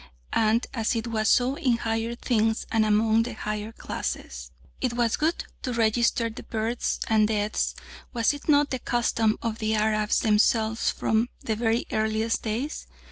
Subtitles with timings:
[0.33, 4.49] And it was so in higher things and among the higher classes.
[4.81, 7.75] It was good to register births and deaths
[8.11, 12.87] was it not the custom of the Arabs themselves from the very earliest days?